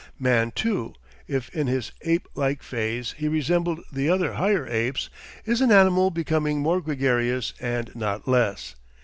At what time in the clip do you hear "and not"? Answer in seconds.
7.61-8.27